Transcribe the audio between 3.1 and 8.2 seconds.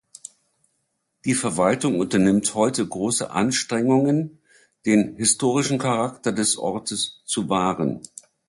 Anstrengungen, den historischen Charakter des Ortes zu wahren.